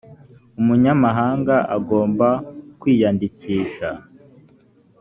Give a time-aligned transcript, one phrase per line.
[0.59, 2.27] umunyamahanga agomba
[2.79, 3.89] kwiyandikisha.